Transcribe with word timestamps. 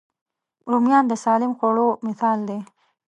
رومیان 0.71 1.05
د 1.07 1.13
سالم 1.23 1.51
خوړو 1.59 1.87
مثال 2.07 2.39
دی 2.49 2.59